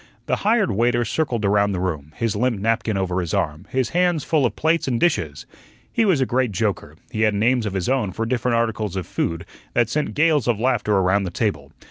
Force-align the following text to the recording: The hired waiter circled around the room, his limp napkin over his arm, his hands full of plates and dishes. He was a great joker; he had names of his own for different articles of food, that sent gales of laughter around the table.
The 0.25 0.37
hired 0.37 0.71
waiter 0.71 1.05
circled 1.05 1.45
around 1.45 1.73
the 1.73 1.79
room, 1.79 2.11
his 2.15 2.35
limp 2.35 2.59
napkin 2.59 2.97
over 2.97 3.21
his 3.21 3.35
arm, 3.35 3.67
his 3.69 3.89
hands 3.89 4.23
full 4.23 4.47
of 4.47 4.55
plates 4.55 4.87
and 4.87 4.99
dishes. 4.99 5.45
He 5.93 6.05
was 6.05 6.19
a 6.21 6.25
great 6.25 6.51
joker; 6.51 6.95
he 7.11 7.21
had 7.21 7.35
names 7.35 7.67
of 7.67 7.73
his 7.73 7.87
own 7.87 8.11
for 8.11 8.25
different 8.25 8.55
articles 8.55 8.95
of 8.95 9.05
food, 9.05 9.45
that 9.75 9.89
sent 9.89 10.15
gales 10.15 10.47
of 10.47 10.59
laughter 10.59 10.97
around 10.97 11.25
the 11.25 11.29
table. 11.29 11.71